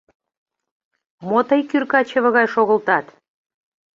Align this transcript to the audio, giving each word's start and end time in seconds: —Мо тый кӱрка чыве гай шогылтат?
—Мо 1.29 1.39
тый 1.47 1.61
кӱрка 1.69 2.01
чыве 2.09 2.29
гай 2.37 2.47
шогылтат? 2.53 3.05